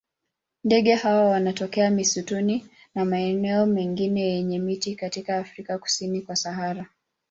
Ndege 0.63 0.95
hawa 0.95 1.25
wanatokea 1.29 1.89
misitu 1.91 2.61
na 2.95 3.05
maeneo 3.05 3.65
mengine 3.65 4.21
yenye 4.21 4.59
miti 4.59 4.95
katika 4.95 5.37
Afrika 5.37 5.77
kusini 5.77 6.21
kwa 6.21 6.35
Sahara. 6.35 6.85